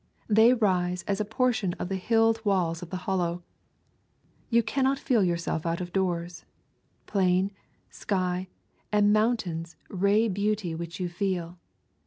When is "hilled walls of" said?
1.95-2.89